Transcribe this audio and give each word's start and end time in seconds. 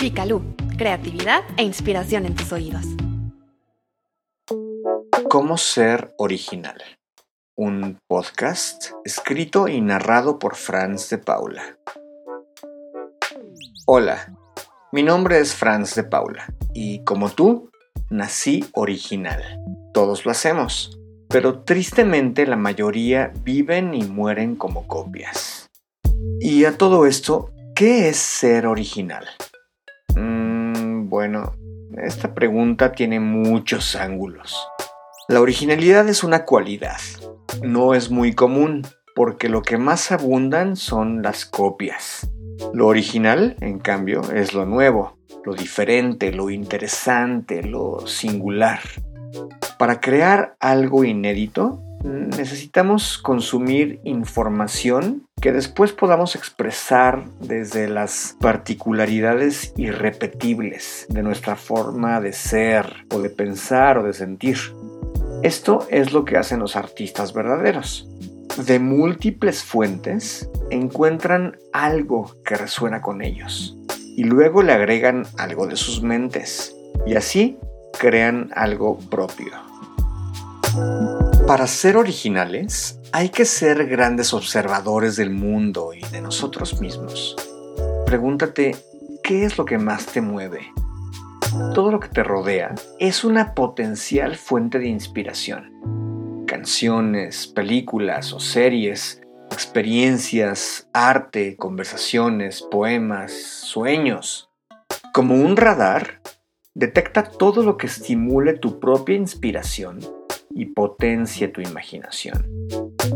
Picalú, 0.00 0.40
creatividad 0.78 1.44
e 1.58 1.62
inspiración 1.62 2.24
en 2.24 2.34
tus 2.34 2.50
oídos. 2.52 2.86
¿Cómo 5.28 5.58
ser 5.58 6.14
original? 6.16 6.82
Un 7.54 7.98
podcast 8.08 8.92
escrito 9.04 9.68
y 9.68 9.82
narrado 9.82 10.38
por 10.38 10.56
Franz 10.56 11.10
de 11.10 11.18
Paula. 11.18 11.76
Hola, 13.84 14.32
mi 14.90 15.02
nombre 15.02 15.38
es 15.38 15.54
Franz 15.54 15.94
de 15.94 16.04
Paula 16.04 16.46
y 16.72 17.04
como 17.04 17.28
tú, 17.28 17.70
nací 18.08 18.64
original. 18.72 19.42
Todos 19.92 20.24
lo 20.24 20.30
hacemos, 20.30 20.98
pero 21.28 21.62
tristemente 21.62 22.46
la 22.46 22.56
mayoría 22.56 23.34
viven 23.42 23.92
y 23.92 24.04
mueren 24.04 24.56
como 24.56 24.86
copias. 24.86 25.68
Y 26.40 26.64
a 26.64 26.78
todo 26.78 27.04
esto, 27.04 27.50
¿qué 27.74 28.08
es 28.08 28.16
ser 28.16 28.66
original? 28.66 29.26
Bueno, 31.10 31.56
esta 32.04 32.34
pregunta 32.34 32.92
tiene 32.92 33.18
muchos 33.18 33.96
ángulos. 33.96 34.64
La 35.28 35.40
originalidad 35.40 36.08
es 36.08 36.22
una 36.22 36.44
cualidad. 36.44 37.00
No 37.64 37.94
es 37.94 38.12
muy 38.12 38.32
común, 38.32 38.86
porque 39.16 39.48
lo 39.48 39.62
que 39.62 39.76
más 39.76 40.12
abundan 40.12 40.76
son 40.76 41.20
las 41.20 41.46
copias. 41.46 42.30
Lo 42.72 42.86
original, 42.86 43.56
en 43.60 43.80
cambio, 43.80 44.20
es 44.32 44.54
lo 44.54 44.66
nuevo, 44.66 45.18
lo 45.44 45.54
diferente, 45.54 46.30
lo 46.30 46.48
interesante, 46.48 47.64
lo 47.64 48.06
singular. 48.06 48.78
Para 49.80 49.98
crear 49.98 50.54
algo 50.60 51.02
inédito, 51.02 51.82
necesitamos 52.02 53.18
consumir 53.18 54.00
información 54.04 55.26
que 55.40 55.52
después 55.52 55.92
podamos 55.92 56.36
expresar 56.36 57.24
desde 57.40 57.88
las 57.88 58.36
particularidades 58.40 59.72
irrepetibles 59.76 61.06
de 61.08 61.22
nuestra 61.22 61.56
forma 61.56 62.20
de 62.20 62.32
ser 62.32 63.06
o 63.10 63.20
de 63.20 63.30
pensar 63.30 63.98
o 63.98 64.02
de 64.02 64.12
sentir. 64.12 64.56
Esto 65.42 65.86
es 65.90 66.12
lo 66.12 66.24
que 66.24 66.36
hacen 66.36 66.60
los 66.60 66.76
artistas 66.76 67.32
verdaderos. 67.32 68.08
De 68.66 68.78
múltiples 68.78 69.62
fuentes 69.62 70.50
encuentran 70.70 71.56
algo 71.72 72.34
que 72.44 72.56
resuena 72.56 73.00
con 73.00 73.22
ellos 73.22 73.76
y 74.16 74.24
luego 74.24 74.62
le 74.62 74.72
agregan 74.72 75.26
algo 75.38 75.66
de 75.66 75.76
sus 75.76 76.02
mentes 76.02 76.74
y 77.06 77.14
así 77.14 77.58
crean 77.98 78.50
algo 78.54 78.98
propio. 78.98 79.52
Para 81.50 81.66
ser 81.66 81.96
originales, 81.96 83.00
hay 83.10 83.30
que 83.30 83.44
ser 83.44 83.88
grandes 83.88 84.32
observadores 84.32 85.16
del 85.16 85.30
mundo 85.30 85.92
y 85.92 86.00
de 86.12 86.20
nosotros 86.20 86.80
mismos. 86.80 87.34
Pregúntate, 88.06 88.76
¿qué 89.24 89.44
es 89.44 89.58
lo 89.58 89.64
que 89.64 89.76
más 89.76 90.06
te 90.06 90.20
mueve? 90.20 90.72
Todo 91.74 91.90
lo 91.90 91.98
que 91.98 92.06
te 92.06 92.22
rodea 92.22 92.76
es 93.00 93.24
una 93.24 93.56
potencial 93.56 94.36
fuente 94.36 94.78
de 94.78 94.86
inspiración. 94.86 96.44
Canciones, 96.46 97.48
películas 97.48 98.32
o 98.32 98.38
series, 98.38 99.20
experiencias, 99.50 100.88
arte, 100.92 101.56
conversaciones, 101.56 102.62
poemas, 102.62 103.32
sueños. 103.32 104.50
Como 105.12 105.34
un 105.34 105.56
radar, 105.56 106.20
detecta 106.74 107.24
todo 107.24 107.64
lo 107.64 107.76
que 107.76 107.88
estimule 107.88 108.52
tu 108.52 108.78
propia 108.78 109.16
inspiración 109.16 110.19
y 110.50 110.66
potencia 110.66 111.52
tu 111.52 111.60
imaginación. 111.60 112.46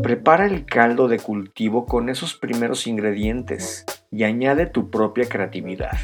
Prepara 0.02 0.46
el 0.46 0.64
caldo 0.64 1.08
de 1.08 1.18
cultivo 1.18 1.86
con 1.86 2.08
esos 2.08 2.34
primeros 2.34 2.86
ingredientes 2.86 3.84
y 4.10 4.24
añade 4.24 4.66
tu 4.66 4.90
propia 4.90 5.28
creatividad. 5.28 5.96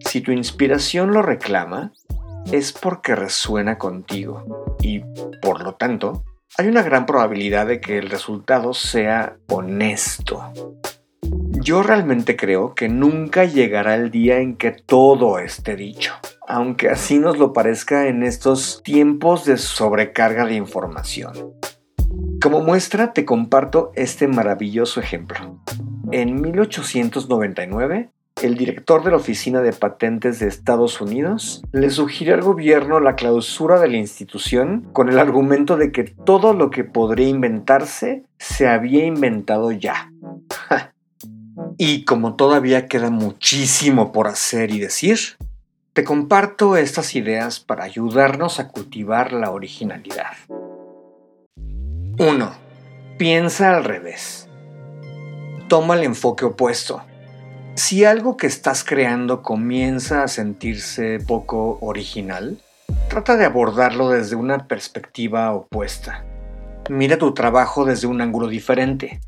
Si 0.00 0.20
tu 0.20 0.32
inspiración 0.32 1.12
lo 1.12 1.22
reclama, 1.22 1.92
es 2.50 2.72
porque 2.72 3.14
resuena 3.14 3.78
contigo 3.78 4.76
y, 4.80 5.00
por 5.40 5.62
lo 5.62 5.74
tanto, 5.74 6.24
hay 6.58 6.68
una 6.68 6.82
gran 6.82 7.06
probabilidad 7.06 7.66
de 7.66 7.80
que 7.80 7.98
el 7.98 8.10
resultado 8.10 8.74
sea 8.74 9.36
honesto. 9.48 10.52
Yo 11.62 11.82
realmente 11.82 12.36
creo 12.36 12.74
que 12.74 12.88
nunca 12.88 13.44
llegará 13.44 13.94
el 13.94 14.10
día 14.10 14.38
en 14.38 14.56
que 14.56 14.72
todo 14.72 15.38
esté 15.38 15.76
dicho 15.76 16.14
aunque 16.52 16.90
así 16.90 17.18
nos 17.18 17.38
lo 17.38 17.54
parezca 17.54 18.08
en 18.08 18.22
estos 18.22 18.82
tiempos 18.82 19.46
de 19.46 19.56
sobrecarga 19.56 20.44
de 20.44 20.54
información. 20.54 21.32
Como 22.42 22.60
muestra 22.60 23.14
te 23.14 23.24
comparto 23.24 23.90
este 23.94 24.28
maravilloso 24.28 25.00
ejemplo. 25.00 25.62
En 26.10 26.42
1899, 26.42 28.10
el 28.42 28.54
director 28.56 29.02
de 29.02 29.12
la 29.12 29.16
Oficina 29.16 29.62
de 29.62 29.72
Patentes 29.72 30.40
de 30.40 30.48
Estados 30.48 31.00
Unidos 31.00 31.62
le 31.72 31.88
sugirió 31.88 32.34
al 32.34 32.42
gobierno 32.42 33.00
la 33.00 33.14
clausura 33.14 33.80
de 33.80 33.88
la 33.88 33.96
institución 33.96 34.90
con 34.92 35.08
el 35.08 35.18
argumento 35.18 35.78
de 35.78 35.90
que 35.90 36.04
todo 36.04 36.52
lo 36.52 36.68
que 36.68 36.84
podría 36.84 37.28
inventarse 37.28 38.24
se 38.38 38.68
había 38.68 39.06
inventado 39.06 39.72
ya. 39.72 40.11
Y 41.84 42.04
como 42.04 42.36
todavía 42.36 42.86
queda 42.86 43.10
muchísimo 43.10 44.12
por 44.12 44.28
hacer 44.28 44.70
y 44.70 44.78
decir, 44.78 45.18
te 45.94 46.04
comparto 46.04 46.76
estas 46.76 47.16
ideas 47.16 47.58
para 47.58 47.82
ayudarnos 47.82 48.60
a 48.60 48.68
cultivar 48.68 49.32
la 49.32 49.50
originalidad. 49.50 50.30
1. 52.20 52.52
Piensa 53.18 53.74
al 53.74 53.82
revés. 53.82 54.48
Toma 55.66 55.94
el 55.94 56.04
enfoque 56.04 56.44
opuesto. 56.44 57.02
Si 57.74 58.04
algo 58.04 58.36
que 58.36 58.46
estás 58.46 58.84
creando 58.84 59.42
comienza 59.42 60.22
a 60.22 60.28
sentirse 60.28 61.18
poco 61.18 61.78
original, 61.80 62.58
trata 63.08 63.36
de 63.36 63.44
abordarlo 63.44 64.10
desde 64.10 64.36
una 64.36 64.68
perspectiva 64.68 65.52
opuesta. 65.52 66.24
Mira 66.88 67.18
tu 67.18 67.34
trabajo 67.34 67.84
desde 67.84 68.06
un 68.06 68.20
ángulo 68.20 68.46
diferente. 68.46 69.20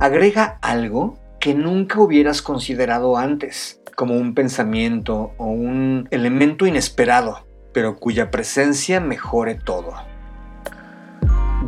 Agrega 0.00 0.58
algo 0.60 1.23
que 1.44 1.52
nunca 1.52 2.00
hubieras 2.00 2.40
considerado 2.40 3.18
antes 3.18 3.82
como 3.96 4.14
un 4.14 4.32
pensamiento 4.32 5.34
o 5.36 5.44
un 5.44 6.08
elemento 6.10 6.66
inesperado, 6.66 7.46
pero 7.74 7.98
cuya 7.98 8.30
presencia 8.30 8.98
mejore 8.98 9.54
todo. 9.54 9.92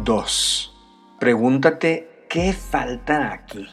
2. 0.03 0.75
Pregúntate 1.21 2.25
qué 2.31 2.55
falta 2.55 3.35
aquí. 3.35 3.69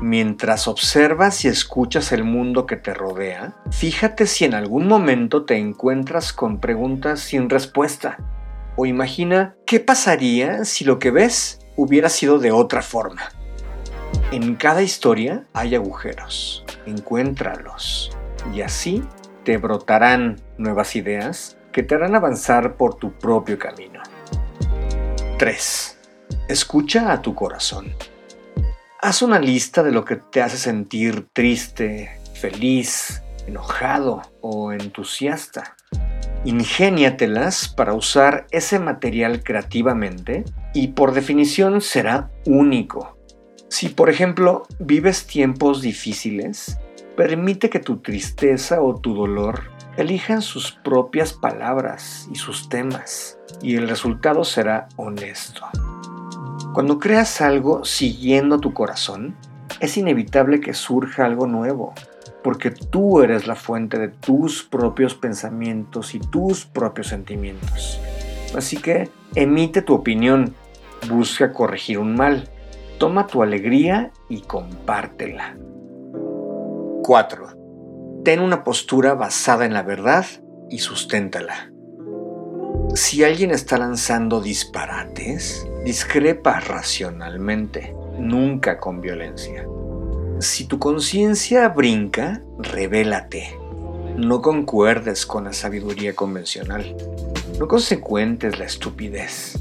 Mientras 0.00 0.66
observas 0.66 1.44
y 1.44 1.48
escuchas 1.48 2.10
el 2.10 2.24
mundo 2.24 2.66
que 2.66 2.74
te 2.74 2.92
rodea, 2.92 3.54
fíjate 3.70 4.26
si 4.26 4.46
en 4.46 4.54
algún 4.54 4.88
momento 4.88 5.44
te 5.44 5.58
encuentras 5.58 6.32
con 6.32 6.58
preguntas 6.58 7.20
sin 7.20 7.48
respuesta. 7.48 8.18
O 8.74 8.84
imagina 8.84 9.54
qué 9.64 9.78
pasaría 9.78 10.64
si 10.64 10.84
lo 10.84 10.98
que 10.98 11.12
ves 11.12 11.60
hubiera 11.76 12.08
sido 12.08 12.40
de 12.40 12.50
otra 12.50 12.82
forma. 12.82 13.30
En 14.32 14.54
cada 14.54 14.80
historia 14.80 15.44
hay 15.52 15.74
agujeros, 15.74 16.64
encuéntralos 16.86 18.16
y 18.54 18.62
así 18.62 19.02
te 19.44 19.58
brotarán 19.58 20.40
nuevas 20.56 20.96
ideas 20.96 21.58
que 21.70 21.82
te 21.82 21.96
harán 21.96 22.14
avanzar 22.14 22.78
por 22.78 22.94
tu 22.94 23.12
propio 23.12 23.58
camino. 23.58 24.00
3. 25.38 25.98
Escucha 26.48 27.12
a 27.12 27.20
tu 27.20 27.34
corazón. 27.34 27.94
Haz 29.02 29.20
una 29.20 29.38
lista 29.38 29.82
de 29.82 29.92
lo 29.92 30.06
que 30.06 30.16
te 30.16 30.40
hace 30.40 30.56
sentir 30.56 31.26
triste, 31.34 32.18
feliz, 32.32 33.22
enojado 33.46 34.22
o 34.40 34.72
entusiasta. 34.72 35.76
Ingéniatelas 36.46 37.68
para 37.68 37.92
usar 37.92 38.46
ese 38.50 38.78
material 38.78 39.42
creativamente 39.44 40.46
y 40.72 40.88
por 40.88 41.12
definición 41.12 41.82
será 41.82 42.30
único 42.46 43.18
si, 43.72 43.88
por 43.88 44.10
ejemplo, 44.10 44.66
vives 44.80 45.26
tiempos 45.26 45.80
difíciles, 45.80 46.76
permite 47.16 47.70
que 47.70 47.80
tu 47.80 47.96
tristeza 47.96 48.82
o 48.82 48.96
tu 48.96 49.14
dolor 49.14 49.62
elijan 49.96 50.42
sus 50.42 50.72
propias 50.72 51.32
palabras 51.32 52.28
y 52.30 52.34
sus 52.34 52.68
temas, 52.68 53.38
y 53.62 53.76
el 53.76 53.88
resultado 53.88 54.44
será 54.44 54.90
honesto. 54.96 55.62
Cuando 56.74 56.98
creas 56.98 57.40
algo 57.40 57.82
siguiendo 57.82 58.60
tu 58.60 58.74
corazón, 58.74 59.34
es 59.80 59.96
inevitable 59.96 60.60
que 60.60 60.74
surja 60.74 61.24
algo 61.24 61.46
nuevo, 61.46 61.94
porque 62.44 62.70
tú 62.72 63.22
eres 63.22 63.46
la 63.46 63.56
fuente 63.56 63.98
de 63.98 64.08
tus 64.08 64.64
propios 64.64 65.14
pensamientos 65.14 66.14
y 66.14 66.18
tus 66.18 66.66
propios 66.66 67.06
sentimientos. 67.06 67.98
Así 68.54 68.76
que 68.76 69.08
emite 69.34 69.80
tu 69.80 69.94
opinión, 69.94 70.54
busca 71.08 71.54
corregir 71.54 71.98
un 71.98 72.14
mal, 72.14 72.51
Toma 73.02 73.26
tu 73.26 73.42
alegría 73.42 74.12
y 74.28 74.42
compártela. 74.42 75.56
4. 77.02 78.22
Ten 78.22 78.38
una 78.38 78.62
postura 78.62 79.14
basada 79.14 79.66
en 79.66 79.74
la 79.74 79.82
verdad 79.82 80.24
y 80.70 80.78
susténtala. 80.78 81.72
Si 82.94 83.24
alguien 83.24 83.50
está 83.50 83.76
lanzando 83.76 84.40
disparates, 84.40 85.66
discrepa 85.84 86.60
racionalmente, 86.60 87.92
nunca 88.20 88.78
con 88.78 89.00
violencia. 89.00 89.66
Si 90.38 90.66
tu 90.66 90.78
conciencia 90.78 91.70
brinca, 91.70 92.40
revélate. 92.60 93.58
no 94.16 94.40
concuerdes 94.42 95.26
con 95.26 95.42
la 95.42 95.52
sabiduría 95.52 96.14
convencional. 96.14 96.96
No 97.58 97.66
consecuentes 97.66 98.60
la 98.60 98.66
estupidez. 98.66 99.58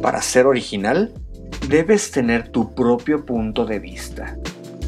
Para 0.00 0.22
ser 0.22 0.46
original, 0.46 1.12
debes 1.68 2.10
tener 2.10 2.48
tu 2.48 2.74
propio 2.74 3.24
punto 3.24 3.64
de 3.66 3.78
vista. 3.78 4.36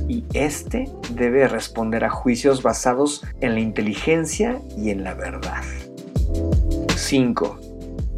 Y 0.09 0.25
este 0.35 0.91
debe 1.15 1.49
responder 1.49 2.05
a 2.05 2.11
juicios 2.11 2.63
basados 2.63 3.25
en 3.41 3.55
la 3.55 3.61
inteligencia 3.61 4.61
y 4.77 4.91
en 4.91 5.05
la 5.05 5.15
verdad. 5.15 5.63
5. 6.97 7.59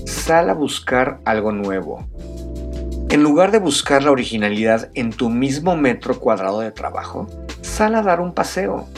Sal 0.04 0.50
a 0.50 0.54
buscar 0.54 1.20
algo 1.24 1.52
nuevo. 1.52 2.06
En 3.10 3.22
lugar 3.22 3.52
de 3.52 3.58
buscar 3.58 4.02
la 4.02 4.10
originalidad 4.10 4.90
en 4.94 5.10
tu 5.10 5.30
mismo 5.30 5.76
metro 5.76 6.18
cuadrado 6.18 6.60
de 6.60 6.72
trabajo, 6.72 7.28
sal 7.60 7.94
a 7.94 8.02
dar 8.02 8.20
un 8.20 8.34
paseo. 8.34 8.88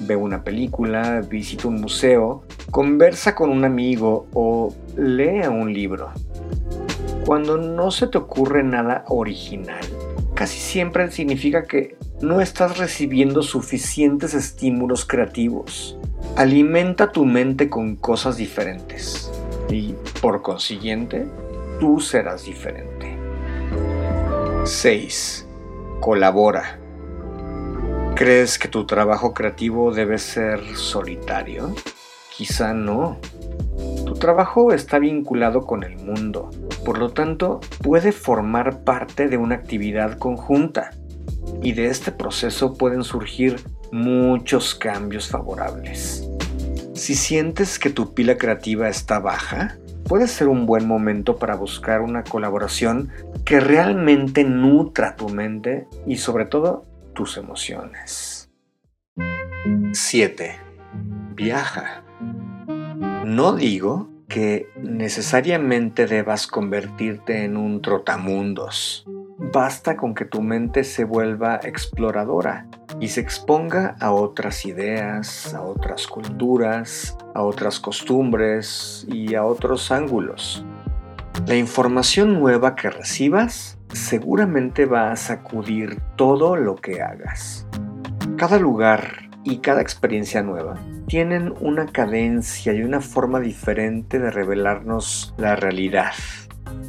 Ve 0.00 0.16
una 0.16 0.44
película, 0.44 1.20
visita 1.20 1.68
un 1.68 1.80
museo, 1.80 2.44
conversa 2.70 3.34
con 3.34 3.50
un 3.50 3.64
amigo 3.64 4.28
o 4.32 4.72
lea 4.96 5.50
un 5.50 5.72
libro. 5.72 6.10
Cuando 7.26 7.58
no 7.58 7.90
se 7.90 8.06
te 8.06 8.18
ocurre 8.18 8.62
nada 8.62 9.04
original, 9.08 9.84
casi 10.34 10.60
siempre 10.60 11.10
significa 11.10 11.64
que 11.64 11.96
no 12.20 12.40
estás 12.40 12.78
recibiendo 12.78 13.42
suficientes 13.42 14.32
estímulos 14.32 15.04
creativos. 15.04 15.98
Alimenta 16.36 17.10
tu 17.10 17.24
mente 17.24 17.68
con 17.68 17.96
cosas 17.96 18.36
diferentes 18.36 19.28
y, 19.68 19.96
por 20.22 20.40
consiguiente, 20.40 21.26
tú 21.80 21.98
serás 21.98 22.44
diferente. 22.44 23.18
6. 24.62 25.48
Colabora. 25.98 26.78
¿Crees 28.14 28.56
que 28.56 28.68
tu 28.68 28.86
trabajo 28.86 29.34
creativo 29.34 29.92
debe 29.92 30.18
ser 30.18 30.60
solitario? 30.76 31.74
Quizá 32.36 32.72
no. 32.72 33.18
Trabajo 34.18 34.72
está 34.72 34.98
vinculado 34.98 35.66
con 35.66 35.82
el 35.82 35.96
mundo, 35.96 36.50
por 36.84 36.98
lo 36.98 37.10
tanto 37.10 37.60
puede 37.82 38.12
formar 38.12 38.82
parte 38.82 39.28
de 39.28 39.36
una 39.36 39.56
actividad 39.56 40.18
conjunta 40.18 40.90
y 41.62 41.72
de 41.72 41.86
este 41.86 42.12
proceso 42.12 42.74
pueden 42.74 43.04
surgir 43.04 43.60
muchos 43.92 44.74
cambios 44.74 45.28
favorables. 45.28 46.28
Si 46.94 47.14
sientes 47.14 47.78
que 47.78 47.90
tu 47.90 48.14
pila 48.14 48.38
creativa 48.38 48.88
está 48.88 49.18
baja, 49.18 49.76
puede 50.08 50.28
ser 50.28 50.48
un 50.48 50.64
buen 50.64 50.88
momento 50.88 51.36
para 51.36 51.54
buscar 51.54 52.00
una 52.00 52.24
colaboración 52.24 53.10
que 53.44 53.60
realmente 53.60 54.44
nutra 54.44 55.14
tu 55.14 55.28
mente 55.28 55.86
y 56.06 56.16
sobre 56.16 56.46
todo 56.46 56.86
tus 57.14 57.36
emociones. 57.36 58.50
7. 59.92 60.56
Viaja. 61.34 62.05
No 63.26 63.56
digo 63.56 64.08
que 64.28 64.68
necesariamente 64.80 66.06
debas 66.06 66.46
convertirte 66.46 67.42
en 67.42 67.56
un 67.56 67.82
trotamundos. 67.82 69.04
Basta 69.52 69.96
con 69.96 70.14
que 70.14 70.26
tu 70.26 70.42
mente 70.42 70.84
se 70.84 71.02
vuelva 71.02 71.56
exploradora 71.56 72.68
y 73.00 73.08
se 73.08 73.20
exponga 73.20 73.96
a 73.98 74.12
otras 74.12 74.64
ideas, 74.64 75.52
a 75.54 75.62
otras 75.62 76.06
culturas, 76.06 77.18
a 77.34 77.42
otras 77.42 77.80
costumbres 77.80 79.04
y 79.10 79.34
a 79.34 79.44
otros 79.44 79.90
ángulos. 79.90 80.64
La 81.48 81.56
información 81.56 82.38
nueva 82.38 82.76
que 82.76 82.90
recibas 82.90 83.76
seguramente 83.92 84.86
va 84.86 85.10
a 85.10 85.16
sacudir 85.16 86.00
todo 86.14 86.54
lo 86.54 86.76
que 86.76 87.02
hagas. 87.02 87.66
Cada 88.36 88.60
lugar 88.60 89.25
y 89.46 89.58
cada 89.58 89.80
experiencia 89.80 90.42
nueva 90.42 90.74
tienen 91.06 91.54
una 91.60 91.86
cadencia 91.86 92.72
y 92.72 92.82
una 92.82 93.00
forma 93.00 93.38
diferente 93.38 94.18
de 94.18 94.30
revelarnos 94.30 95.34
la 95.38 95.54
realidad. 95.54 96.12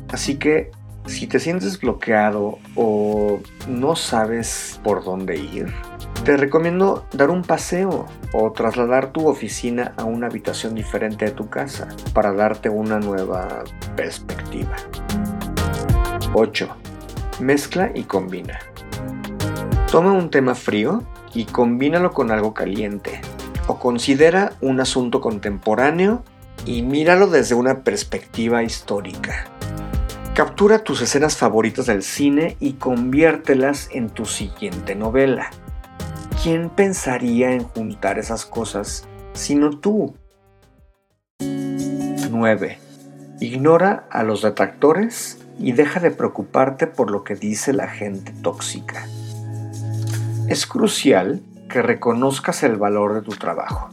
Así 0.09 0.37
que 0.37 0.71
si 1.05 1.27
te 1.27 1.39
sientes 1.39 1.79
bloqueado 1.79 2.57
o 2.75 3.39
no 3.69 3.95
sabes 3.95 4.81
por 4.83 5.03
dónde 5.05 5.37
ir, 5.37 5.71
te 6.25 6.35
recomiendo 6.35 7.05
dar 7.13 7.29
un 7.29 7.43
paseo 7.43 8.07
o 8.33 8.51
trasladar 8.51 9.13
tu 9.13 9.27
oficina 9.27 9.93
a 9.95 10.03
una 10.03 10.27
habitación 10.27 10.73
diferente 10.73 11.25
de 11.25 11.31
tu 11.31 11.49
casa 11.49 11.87
para 12.13 12.33
darte 12.33 12.69
una 12.69 12.99
nueva 12.99 13.63
perspectiva. 13.95 14.75
8. 16.33 16.67
Mezcla 17.39 17.91
y 17.93 18.03
combina. 18.03 18.59
Toma 19.91 20.11
un 20.11 20.29
tema 20.29 20.55
frío 20.55 21.03
y 21.33 21.45
combínalo 21.45 22.11
con 22.13 22.31
algo 22.31 22.53
caliente. 22.53 23.21
O 23.67 23.79
considera 23.79 24.53
un 24.61 24.79
asunto 24.79 25.21
contemporáneo 25.21 26.23
y 26.65 26.81
míralo 26.81 27.27
desde 27.27 27.55
una 27.55 27.83
perspectiva 27.83 28.63
histórica. 28.63 29.45
Captura 30.33 30.83
tus 30.83 31.01
escenas 31.01 31.35
favoritas 31.35 31.87
del 31.87 32.03
cine 32.03 32.57
y 32.59 32.73
conviértelas 32.73 33.89
en 33.91 34.09
tu 34.09 34.25
siguiente 34.25 34.95
novela. 34.95 35.49
¿Quién 36.43 36.69
pensaría 36.69 37.51
en 37.51 37.63
juntar 37.63 38.19
esas 38.19 38.45
cosas 38.45 39.07
sino 39.33 39.79
tú? 39.79 40.15
9. 41.39 42.79
Ignora 43.39 44.07
a 44.11 44.23
los 44.23 44.41
detractores 44.41 45.39
y 45.59 45.71
deja 45.71 45.99
de 45.99 46.11
preocuparte 46.11 46.87
por 46.87 47.09
lo 47.09 47.23
que 47.23 47.35
dice 47.35 47.73
la 47.73 47.87
gente 47.87 48.33
tóxica. 48.43 49.07
Es 50.47 50.65
crucial 50.65 51.41
que 51.69 51.81
reconozcas 51.81 52.63
el 52.63 52.77
valor 52.77 53.13
de 53.15 53.21
tu 53.21 53.31
trabajo. 53.31 53.89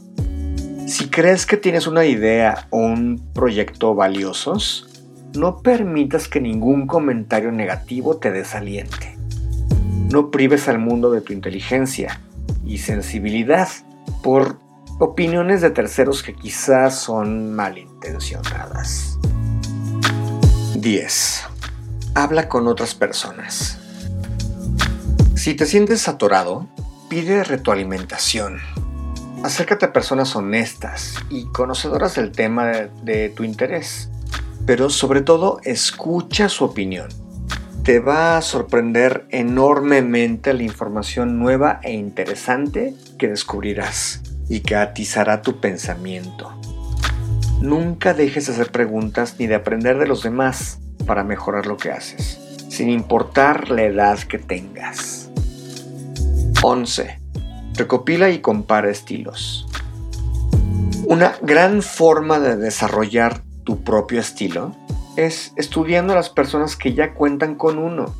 Si 0.87 1.09
crees 1.09 1.45
que 1.45 1.57
tienes 1.57 1.85
una 1.85 2.05
idea 2.05 2.67
o 2.69 2.77
un 2.77 3.31
proyecto 3.33 3.93
valiosos, 3.93 4.87
no 5.35 5.61
permitas 5.61 6.29
que 6.29 6.39
ningún 6.39 6.87
comentario 6.87 7.51
negativo 7.51 8.17
te 8.17 8.31
desaliente. 8.31 9.17
No 10.09 10.31
prives 10.31 10.69
al 10.69 10.79
mundo 10.79 11.11
de 11.11 11.19
tu 11.19 11.33
inteligencia 11.33 12.21
y 12.65 12.77
sensibilidad 12.77 13.67
por 14.23 14.59
opiniones 14.99 15.59
de 15.59 15.71
terceros 15.71 16.23
que 16.23 16.33
quizás 16.33 16.97
son 16.97 17.53
malintencionadas. 17.53 19.19
10. 20.75 21.43
Habla 22.13 22.47
con 22.47 22.67
otras 22.69 22.95
personas. 22.95 23.84
Si 25.45 25.53
te 25.53 25.67
sientes 25.67 26.07
atorado, 26.07 26.65
pide 27.07 27.43
retroalimentación. 27.43 28.57
Acércate 29.43 29.85
a 29.85 29.93
personas 29.93 30.35
honestas 30.35 31.13
y 31.29 31.45
conocedoras 31.51 32.15
del 32.15 32.31
tema 32.31 32.65
de, 32.65 32.89
de 33.03 33.29
tu 33.29 33.43
interés 33.43 34.09
pero 34.65 34.89
sobre 34.89 35.21
todo 35.21 35.59
escucha 35.63 36.49
su 36.49 36.65
opinión. 36.65 37.09
Te 37.83 37.99
va 37.99 38.37
a 38.37 38.41
sorprender 38.41 39.27
enormemente 39.29 40.51
la 40.55 40.63
información 40.63 41.37
nueva 41.37 41.79
e 41.83 41.93
interesante 41.93 42.95
que 43.19 43.27
descubrirás 43.27 44.23
y 44.49 44.61
que 44.61 44.75
atizará 44.75 45.43
tu 45.43 45.59
pensamiento. 45.59 46.59
Nunca 47.61 48.15
dejes 48.15 48.47
de 48.47 48.53
hacer 48.53 48.71
preguntas 48.71 49.35
ni 49.37 49.45
de 49.45 49.53
aprender 49.53 49.99
de 49.99 50.07
los 50.07 50.23
demás 50.23 50.79
para 51.05 51.23
mejorar 51.23 51.67
lo 51.67 51.77
que 51.77 51.91
haces, 51.91 52.39
sin 52.67 52.89
importar 52.89 53.69
la 53.69 53.83
edad 53.83 54.17
que 54.17 54.39
tengas. 54.39 55.24
11. 56.67 57.19
Recopila 57.75 58.31
y 58.31 58.39
compara 58.39 58.89
estilos. 58.89 59.67
Una 61.05 61.35
gran 61.43 61.83
forma 61.83 62.39
de 62.39 62.57
desarrollar 62.57 63.43
tu 63.63 63.83
propio 63.83 64.19
estilo 64.19 64.75
es 65.15 65.53
estudiando 65.57 66.13
a 66.13 66.15
las 66.15 66.31
personas 66.31 66.75
que 66.75 66.95
ya 66.95 67.13
cuentan 67.13 67.53
con 67.53 67.77
uno. 67.77 68.15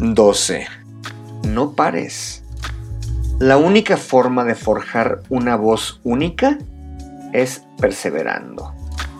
12. 0.00 0.66
No 1.48 1.72
pares. 1.72 2.44
La 3.38 3.56
única 3.56 3.96
forma 3.96 4.44
de 4.44 4.54
forjar 4.54 5.22
una 5.30 5.56
voz 5.56 6.02
única 6.04 6.58
es 7.32 7.62
perseverando. 7.80 8.74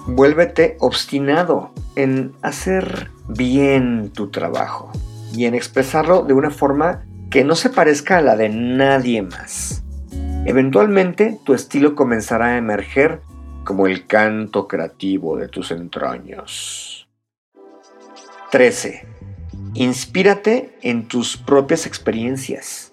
Vuélvete 0.07 0.77
obstinado 0.81 1.71
en 1.97 2.35
hacer 2.43 3.11
bien 3.27 4.11
tu 4.11 4.31
trabajo 4.31 4.93
y 5.33 5.47
en 5.47 5.55
expresarlo 5.55 6.25
de 6.25 6.35
una 6.35 6.51
forma 6.51 7.07
que 7.35 7.43
no 7.43 7.57
se 7.57 7.69
parezca 7.69 8.19
a 8.19 8.21
la 8.21 8.37
de 8.37 8.49
nadie 8.49 9.21
más. 9.21 9.83
Eventualmente 10.47 11.41
tu 11.45 11.53
estilo 11.53 11.97
comenzará 11.97 12.51
a 12.51 12.59
emerger 12.59 13.23
como 13.65 13.89
el 13.89 14.07
canto 14.07 14.69
creativo 14.69 15.37
de 15.37 15.49
tus 15.49 15.73
entrañas. 15.73 17.09
13. 18.53 19.05
Inspírate 19.75 20.79
en 20.83 21.09
tus 21.09 21.37
propias 21.37 21.87
experiencias. 21.87 22.93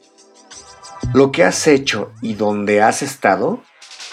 Lo 1.13 1.31
que 1.31 1.43
has 1.43 1.67
hecho 1.67 2.11
y 2.23 2.33
donde 2.33 2.81
has 2.81 3.03
estado, 3.03 3.61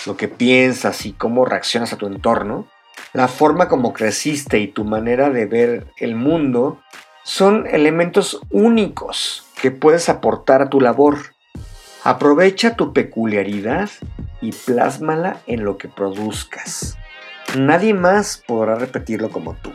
lo 0.05 0.19
que 0.19 0.29
piensas 0.29 1.07
y 1.07 1.15
cómo 1.15 1.47
reaccionas 1.47 1.95
a 1.95 1.97
tu 1.97 2.05
entorno, 2.05 2.69
la 3.15 3.29
forma 3.29 3.67
como 3.67 3.95
creciste 3.95 4.59
y 4.59 4.69
tu 4.69 4.85
manera 4.85 5.31
de 5.31 5.47
ver 5.47 5.87
el 5.97 6.17
mundo 6.17 6.83
son 7.25 7.67
elementos 7.67 8.43
únicos 8.51 9.48
que 9.61 9.71
puedes 9.71 10.09
aportar 10.09 10.63
a 10.63 10.71
tu 10.71 10.81
labor. 10.81 11.19
Aprovecha 12.05 12.77
tu 12.77 12.93
peculiaridad 12.93 13.91
y 14.41 14.53
plásmala 14.53 15.41
en 15.47 15.65
lo 15.65 15.79
que 15.79 15.89
produzcas. 15.89 16.97
Nadie 17.57 17.95
más 17.95 18.43
podrá 18.47 18.77
repetirlo 18.77 19.31
como 19.31 19.55
tú. 19.55 19.73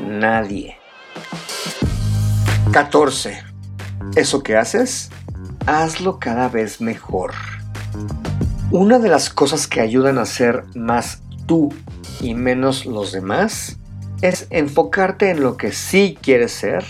Nadie. 0.00 0.76
14. 2.72 3.42
Eso 4.16 4.42
que 4.42 4.56
haces, 4.56 5.10
hazlo 5.66 6.18
cada 6.18 6.48
vez 6.48 6.80
mejor. 6.80 7.32
Una 8.70 8.98
de 8.98 9.08
las 9.08 9.30
cosas 9.30 9.66
que 9.66 9.80
ayudan 9.80 10.18
a 10.18 10.26
ser 10.26 10.64
más 10.74 11.22
tú 11.46 11.72
y 12.20 12.34
menos 12.34 12.86
los 12.86 13.12
demás 13.12 13.78
es 14.22 14.46
enfocarte 14.50 15.30
en 15.30 15.42
lo 15.42 15.56
que 15.56 15.72
sí 15.72 16.16
quieres 16.20 16.52
ser 16.52 16.84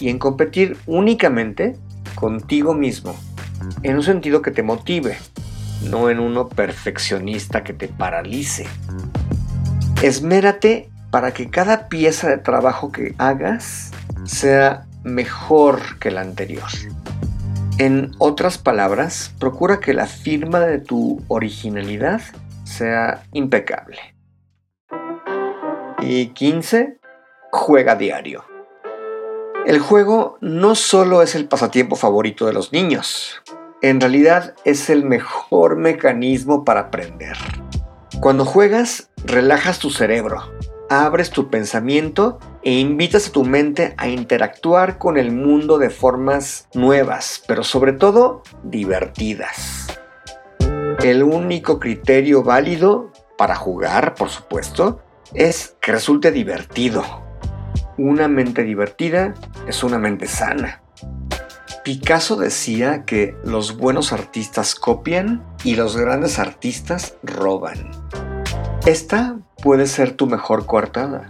y 0.00 0.08
en 0.08 0.18
competir 0.18 0.76
únicamente 0.86 1.76
contigo 2.14 2.74
mismo, 2.74 3.14
en 3.82 3.96
un 3.96 4.02
sentido 4.02 4.42
que 4.42 4.50
te 4.50 4.62
motive, 4.62 5.16
no 5.90 6.10
en 6.10 6.20
uno 6.20 6.48
perfeccionista 6.48 7.64
que 7.64 7.72
te 7.72 7.88
paralice. 7.88 8.66
Esmérate 10.02 10.90
para 11.10 11.32
que 11.32 11.48
cada 11.48 11.88
pieza 11.88 12.28
de 12.28 12.38
trabajo 12.38 12.90
que 12.90 13.14
hagas 13.18 13.92
sea 14.24 14.86
mejor 15.04 15.98
que 15.98 16.10
la 16.10 16.22
anterior. 16.22 16.68
En 17.78 18.12
otras 18.18 18.58
palabras, 18.58 19.34
procura 19.38 19.80
que 19.80 19.94
la 19.94 20.06
firma 20.06 20.60
de 20.60 20.78
tu 20.78 21.22
originalidad 21.28 22.20
sea 22.64 23.24
impecable. 23.32 23.98
Y 26.00 26.28
15. 26.28 26.98
Juega 27.50 27.96
diario. 27.96 28.53
El 29.66 29.78
juego 29.78 30.36
no 30.42 30.74
solo 30.74 31.22
es 31.22 31.34
el 31.34 31.48
pasatiempo 31.48 31.96
favorito 31.96 32.44
de 32.44 32.52
los 32.52 32.70
niños, 32.72 33.40
en 33.80 33.98
realidad 33.98 34.54
es 34.66 34.90
el 34.90 35.04
mejor 35.04 35.76
mecanismo 35.76 36.66
para 36.66 36.80
aprender. 36.80 37.38
Cuando 38.20 38.44
juegas, 38.44 39.08
relajas 39.24 39.78
tu 39.78 39.88
cerebro, 39.88 40.42
abres 40.90 41.30
tu 41.30 41.48
pensamiento 41.48 42.38
e 42.62 42.72
invitas 42.72 43.28
a 43.28 43.32
tu 43.32 43.44
mente 43.44 43.94
a 43.96 44.06
interactuar 44.06 44.98
con 44.98 45.16
el 45.16 45.32
mundo 45.32 45.78
de 45.78 45.88
formas 45.88 46.68
nuevas, 46.74 47.42
pero 47.48 47.64
sobre 47.64 47.94
todo 47.94 48.42
divertidas. 48.64 49.86
El 51.02 51.22
único 51.22 51.80
criterio 51.80 52.42
válido 52.42 53.12
para 53.38 53.56
jugar, 53.56 54.14
por 54.14 54.28
supuesto, 54.28 55.00
es 55.32 55.74
que 55.80 55.92
resulte 55.92 56.32
divertido. 56.32 57.23
Una 57.96 58.26
mente 58.26 58.64
divertida 58.64 59.34
es 59.68 59.84
una 59.84 59.98
mente 59.98 60.26
sana. 60.26 60.82
Picasso 61.84 62.34
decía 62.34 63.04
que 63.04 63.36
los 63.44 63.76
buenos 63.76 64.12
artistas 64.12 64.74
copian 64.74 65.44
y 65.62 65.76
los 65.76 65.96
grandes 65.96 66.40
artistas 66.40 67.16
roban. 67.22 67.90
Esta 68.84 69.38
puede 69.62 69.86
ser 69.86 70.12
tu 70.16 70.26
mejor 70.26 70.66
coartada. 70.66 71.28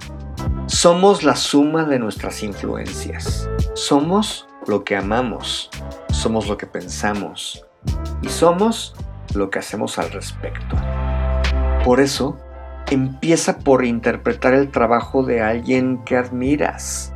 Somos 0.67 1.23
la 1.23 1.37
suma 1.37 1.85
de 1.85 1.99
nuestras 1.99 2.43
influencias. 2.43 3.49
Somos 3.75 4.47
lo 4.67 4.85
que 4.85 4.97
amamos. 4.97 5.69
Somos 6.11 6.49
lo 6.49 6.57
que 6.57 6.67
pensamos. 6.67 7.67
Y 8.23 8.29
somos 8.31 8.95
lo 9.35 9.51
que 9.51 9.59
hacemos 9.59 9.99
al 9.99 10.11
respecto. 10.13 10.77
Por 11.85 12.01
eso, 12.01 12.39
empieza 12.91 13.59
por 13.59 13.85
interpretar 13.85 14.55
el 14.55 14.71
trabajo 14.71 15.23
de 15.23 15.43
alguien 15.43 16.03
que 16.05 16.17
admiras. 16.17 17.13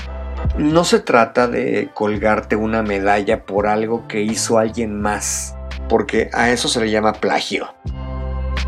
No 0.57 0.85
se 0.85 1.01
trata 1.01 1.49
de 1.49 1.91
colgarte 1.95 2.57
una 2.57 2.83
medalla 2.83 3.45
por 3.45 3.67
algo 3.67 4.07
que 4.09 4.23
hizo 4.23 4.59
alguien 4.59 5.01
más, 5.01 5.57
porque 5.89 6.31
a 6.33 6.51
eso 6.51 6.69
se 6.69 6.81
le 6.81 6.91
llama 6.91 7.13
plagio. 7.13 7.75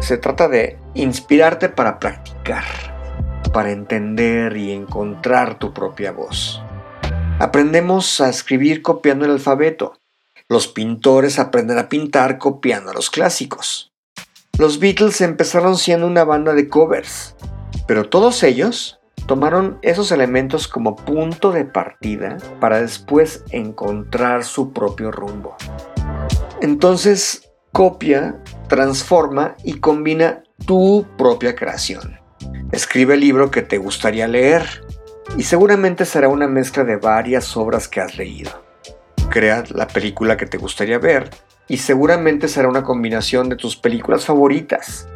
Se 0.00 0.16
trata 0.16 0.48
de 0.48 0.78
inspirarte 0.94 1.68
para 1.68 1.98
practicar, 1.98 2.64
para 3.52 3.70
entender 3.70 4.56
y 4.56 4.72
encontrar 4.72 5.58
tu 5.58 5.72
propia 5.72 6.12
voz. 6.12 6.62
Aprendemos 7.38 8.20
a 8.20 8.28
escribir 8.28 8.82
copiando 8.82 9.24
el 9.24 9.32
alfabeto. 9.32 9.94
Los 10.48 10.68
pintores 10.68 11.38
aprenden 11.38 11.78
a 11.78 11.88
pintar 11.88 12.38
copiando 12.38 12.90
a 12.90 12.94
los 12.94 13.10
clásicos. 13.10 13.89
Los 14.60 14.78
Beatles 14.78 15.22
empezaron 15.22 15.78
siendo 15.78 16.06
una 16.06 16.22
banda 16.22 16.52
de 16.52 16.68
covers, 16.68 17.34
pero 17.86 18.10
todos 18.10 18.42
ellos 18.42 19.00
tomaron 19.26 19.78
esos 19.80 20.12
elementos 20.12 20.68
como 20.68 20.96
punto 20.96 21.50
de 21.50 21.64
partida 21.64 22.36
para 22.60 22.82
después 22.82 23.42
encontrar 23.52 24.44
su 24.44 24.74
propio 24.74 25.12
rumbo. 25.12 25.56
Entonces, 26.60 27.50
copia, 27.72 28.38
transforma 28.68 29.56
y 29.64 29.80
combina 29.80 30.42
tu 30.66 31.06
propia 31.16 31.54
creación. 31.54 32.20
Escribe 32.70 33.14
el 33.14 33.20
libro 33.20 33.50
que 33.50 33.62
te 33.62 33.78
gustaría 33.78 34.28
leer 34.28 34.84
y 35.38 35.44
seguramente 35.44 36.04
será 36.04 36.28
una 36.28 36.48
mezcla 36.48 36.84
de 36.84 36.96
varias 36.96 37.56
obras 37.56 37.88
que 37.88 38.02
has 38.02 38.18
leído. 38.18 38.50
Crea 39.30 39.64
la 39.70 39.86
película 39.86 40.36
que 40.36 40.44
te 40.44 40.58
gustaría 40.58 40.98
ver 40.98 41.30
y 41.70 41.76
seguramente 41.76 42.48
será 42.48 42.68
una 42.68 42.82
combinación 42.82 43.48
de 43.48 43.54
tus 43.54 43.76
películas 43.76 44.26
favoritas. 44.26 45.06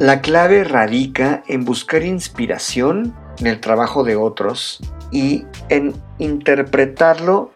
La 0.00 0.22
clave 0.22 0.64
radica 0.64 1.42
en 1.46 1.66
buscar 1.66 2.02
inspiración 2.02 3.14
en 3.38 3.46
el 3.46 3.60
trabajo 3.60 4.02
de 4.02 4.16
otros 4.16 4.80
y 5.10 5.44
en 5.68 5.92
interpretarlo 6.18 7.52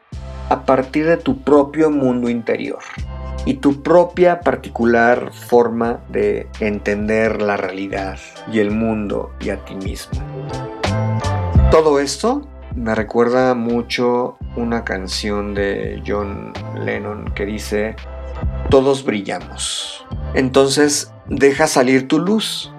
a 0.51 0.67
partir 0.67 1.07
de 1.07 1.17
tu 1.17 1.41
propio 1.43 1.91
mundo 1.91 2.29
interior 2.29 2.81
y 3.47 3.55
tu 3.55 3.83
propia 3.83 4.41
particular 4.41 5.33
forma 5.33 6.01
de 6.11 6.47
entender 6.61 7.41
la 7.41 7.57
realidad 7.57 8.19
y 8.53 8.59
el 8.59 8.71
mundo 8.71 9.33
y 9.41 9.49
a 9.49 9.65
ti 9.65 9.77
mismo. 9.77 10.21
Todo 11.71 12.01
esto 12.01 12.47
me 12.75 12.95
recuerda 12.95 13.55
mucho 13.55 14.37
una 14.57 14.85
canción 14.85 15.55
de 15.55 16.03
John 16.07 16.53
Lennon 16.75 17.33
que 17.35 17.47
dice, 17.47 17.97
todos 18.71 19.05
brillamos. 19.05 20.07
Entonces, 20.35 21.13
deja 21.27 21.67
salir 21.67 22.09
tu 22.09 22.19
luz. 22.19 22.73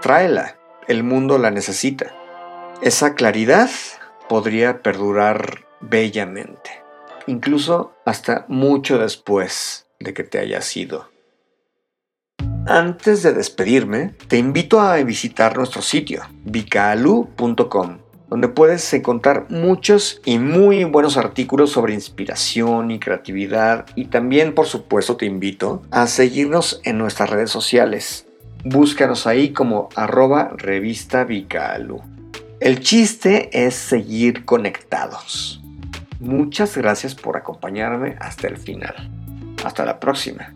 Tráela, 0.00 0.58
el 0.88 1.04
mundo 1.04 1.38
la 1.38 1.50
necesita. 1.50 2.14
Esa 2.82 3.14
claridad 3.14 3.70
podría 4.28 4.82
perdurar 4.82 5.66
bellamente, 5.80 6.70
incluso 7.26 7.94
hasta 8.04 8.44
mucho 8.48 8.98
después 8.98 9.86
de 9.98 10.14
que 10.14 10.24
te 10.24 10.38
hayas 10.38 10.76
ido. 10.76 11.08
Antes 12.66 13.22
de 13.22 13.32
despedirme, 13.32 14.14
te 14.28 14.38
invito 14.38 14.80
a 14.80 14.96
visitar 14.96 15.56
nuestro 15.56 15.82
sitio, 15.82 16.22
vicaalu.com 16.44 18.09
donde 18.30 18.48
puedes 18.48 18.92
encontrar 18.94 19.46
muchos 19.50 20.22
y 20.24 20.38
muy 20.38 20.84
buenos 20.84 21.16
artículos 21.16 21.72
sobre 21.72 21.94
inspiración 21.94 22.92
y 22.92 23.00
creatividad 23.00 23.86
y 23.96 24.06
también 24.06 24.54
por 24.54 24.66
supuesto 24.66 25.16
te 25.16 25.26
invito 25.26 25.82
a 25.90 26.06
seguirnos 26.06 26.80
en 26.84 26.96
nuestras 26.96 27.28
redes 27.28 27.50
sociales. 27.50 28.26
Búscanos 28.64 29.26
ahí 29.26 29.52
como 29.52 29.88
arroba 29.96 30.52
revista 30.56 31.24
Vicalu. 31.24 32.00
El 32.60 32.80
chiste 32.80 33.50
es 33.52 33.74
seguir 33.74 34.44
conectados. 34.44 35.60
Muchas 36.20 36.76
gracias 36.76 37.14
por 37.14 37.36
acompañarme 37.36 38.16
hasta 38.20 38.46
el 38.46 38.58
final. 38.58 38.94
Hasta 39.64 39.84
la 39.84 39.98
próxima. 39.98 40.54